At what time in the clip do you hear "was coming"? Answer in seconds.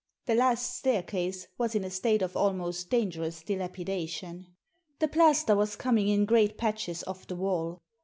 5.55-6.07